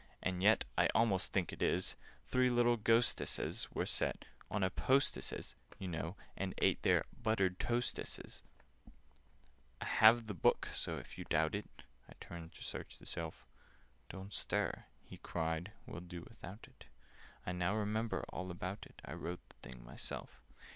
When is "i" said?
0.79-0.87, 9.79-9.85, 12.09-12.13, 17.45-17.51, 19.05-19.13